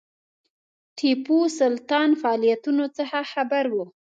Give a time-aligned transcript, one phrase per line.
[0.97, 3.85] ټیپو سلطان فعالیتونو څخه خبر وو.